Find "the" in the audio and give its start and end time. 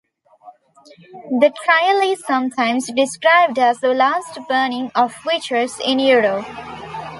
1.29-1.53, 3.81-3.93